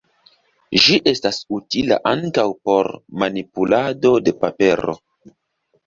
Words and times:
Ĝi 0.85 0.97
estas 1.11 1.39
utila 1.59 1.99
ankaŭ 2.13 2.47
por 2.65 2.91
manipulado 3.25 4.17
de 4.27 4.39
papero. 4.45 5.03